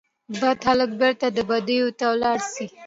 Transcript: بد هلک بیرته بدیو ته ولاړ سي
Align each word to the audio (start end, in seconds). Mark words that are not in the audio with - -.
بد 0.41 0.59
هلک 0.67 0.91
بیرته 0.99 1.27
بدیو 1.49 1.87
ته 1.99 2.05
ولاړ 2.11 2.39
سي 2.53 2.65